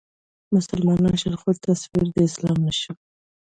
مسلمان 0.55 1.13
شوم 1.21 1.35
خو 1.41 1.49
تصوير 1.65 2.05
د 2.13 2.17
اسلام 2.29 2.57
نه 2.67 2.73
شوم 2.79 2.95